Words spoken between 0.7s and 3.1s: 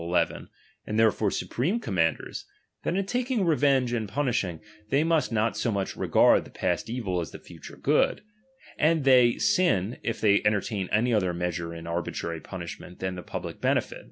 ^Hd therefore supreme commanders, that in